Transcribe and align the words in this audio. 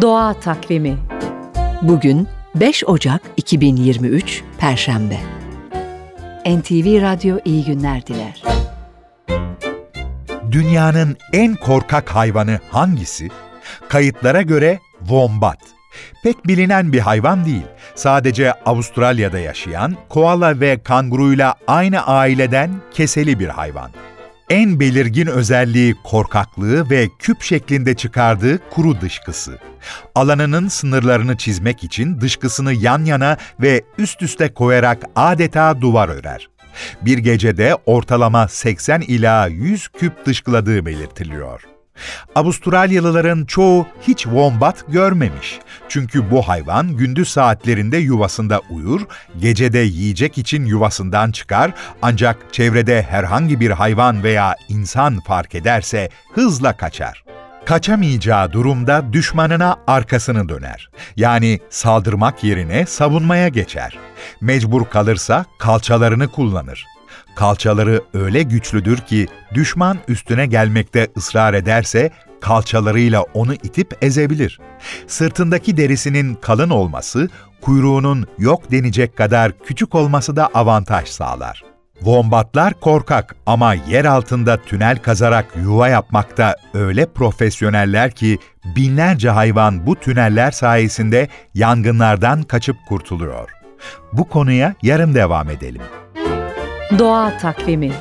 Doğa 0.00 0.34
Takvimi 0.34 0.98
Bugün 1.82 2.28
5 2.54 2.84
Ocak 2.84 3.22
2023 3.36 4.42
Perşembe 4.58 5.16
NTV 6.46 7.02
Radyo 7.02 7.38
iyi 7.44 7.64
günler 7.64 8.06
diler. 8.06 8.42
Dünyanın 10.52 11.16
en 11.32 11.54
korkak 11.54 12.10
hayvanı 12.10 12.58
hangisi? 12.70 13.28
Kayıtlara 13.88 14.42
göre 14.42 14.78
wombat. 14.98 15.58
Pek 16.24 16.46
bilinen 16.46 16.92
bir 16.92 17.00
hayvan 17.00 17.44
değil. 17.44 17.66
Sadece 17.94 18.52
Avustralya'da 18.52 19.38
yaşayan, 19.38 19.96
koala 20.08 20.60
ve 20.60 20.82
kanguruyla 20.82 21.54
aynı 21.66 22.06
aileden 22.06 22.70
keseli 22.94 23.38
bir 23.38 23.48
hayvan. 23.48 23.90
En 24.50 24.80
belirgin 24.80 25.26
özelliği 25.26 25.94
korkaklığı 26.04 26.90
ve 26.90 27.08
küp 27.18 27.42
şeklinde 27.42 27.94
çıkardığı 27.94 28.58
kuru 28.70 29.00
dışkısı. 29.00 29.58
Alanının 30.14 30.68
sınırlarını 30.68 31.36
çizmek 31.36 31.84
için 31.84 32.20
dışkısını 32.20 32.72
yan 32.72 33.04
yana 33.04 33.36
ve 33.60 33.82
üst 33.98 34.22
üste 34.22 34.54
koyarak 34.54 35.02
adeta 35.16 35.80
duvar 35.80 36.08
örer. 36.08 36.48
Bir 37.02 37.18
gecede 37.18 37.76
ortalama 37.86 38.48
80 38.48 39.00
ila 39.00 39.46
100 39.46 39.88
küp 39.88 40.26
dışkıladığı 40.26 40.86
belirtiliyor. 40.86 41.77
Avustralyalıların 42.34 43.44
çoğu 43.44 43.86
hiç 44.02 44.18
wombat 44.22 44.84
görmemiş. 44.88 45.58
Çünkü 45.88 46.30
bu 46.30 46.48
hayvan 46.48 46.96
gündüz 46.96 47.28
saatlerinde 47.28 47.96
yuvasında 47.96 48.60
uyur, 48.70 49.00
gecede 49.40 49.78
yiyecek 49.78 50.38
için 50.38 50.64
yuvasından 50.64 51.30
çıkar 51.30 51.72
ancak 52.02 52.54
çevrede 52.54 53.02
herhangi 53.02 53.60
bir 53.60 53.70
hayvan 53.70 54.22
veya 54.22 54.56
insan 54.68 55.20
fark 55.20 55.54
ederse 55.54 56.08
hızla 56.34 56.76
kaçar. 56.76 57.24
Kaçamayacağı 57.64 58.52
durumda 58.52 59.12
düşmanına 59.12 59.76
arkasını 59.86 60.48
döner. 60.48 60.90
Yani 61.16 61.60
saldırmak 61.70 62.44
yerine 62.44 62.86
savunmaya 62.86 63.48
geçer. 63.48 63.98
Mecbur 64.40 64.84
kalırsa 64.84 65.44
kalçalarını 65.58 66.28
kullanır. 66.28 66.97
Kalçaları 67.36 68.02
öyle 68.14 68.42
güçlüdür 68.42 68.98
ki 68.98 69.26
düşman 69.54 69.98
üstüne 70.08 70.46
gelmekte 70.46 71.08
ısrar 71.16 71.54
ederse 71.54 72.10
kalçalarıyla 72.40 73.22
onu 73.22 73.54
itip 73.54 73.98
ezebilir. 74.02 74.60
Sırtındaki 75.06 75.76
derisinin 75.76 76.34
kalın 76.34 76.70
olması, 76.70 77.28
kuyruğunun 77.60 78.26
yok 78.38 78.70
denecek 78.70 79.16
kadar 79.16 79.52
küçük 79.64 79.94
olması 79.94 80.36
da 80.36 80.46
avantaj 80.54 81.08
sağlar. 81.08 81.64
Vombatlar 82.02 82.74
korkak 82.74 83.36
ama 83.46 83.74
yer 83.74 84.04
altında 84.04 84.56
tünel 84.56 84.98
kazarak 84.98 85.46
yuva 85.62 85.88
yapmakta 85.88 86.56
öyle 86.74 87.06
profesyoneller 87.06 88.10
ki 88.10 88.38
binlerce 88.76 89.30
hayvan 89.30 89.86
bu 89.86 89.96
tüneller 89.96 90.50
sayesinde 90.50 91.28
yangınlardan 91.54 92.42
kaçıp 92.42 92.76
kurtuluyor. 92.88 93.50
Bu 94.12 94.28
konuya 94.28 94.74
yarın 94.82 95.14
devam 95.14 95.50
edelim. 95.50 95.82
Doğa 96.90 97.38
Takvimi 97.38 97.92